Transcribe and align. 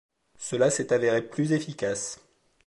Cela 0.39 0.71
s'est 0.71 0.93
avéré 0.93 1.21
plus 1.21 1.51
efficace. 1.51 2.19